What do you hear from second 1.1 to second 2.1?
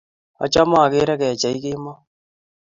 kecheik kemoi